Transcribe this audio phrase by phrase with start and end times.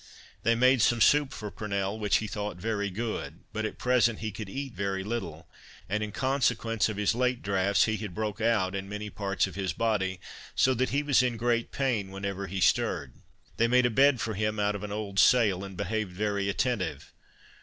[0.41, 4.31] They made some soup for Purnell, which he thought very good, but at present he
[4.31, 5.47] could eat very little,
[5.87, 9.53] and in consequence of his late draughts, he had broke out in many parts of
[9.53, 10.19] his body,
[10.55, 13.13] so that he was in great pain whenever he stirred.
[13.57, 17.13] They made a bed for him out of an old sail, and behaved very attentive.